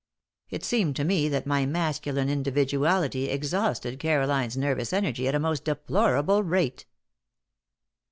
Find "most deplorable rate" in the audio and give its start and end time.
5.39-6.87